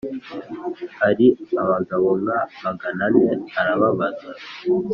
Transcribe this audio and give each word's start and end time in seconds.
ari 1.07 1.27
abagabo 1.63 2.07
nka 2.21 2.39
magana 2.63 3.03
ane 3.07 3.27
arababaza 3.59 4.31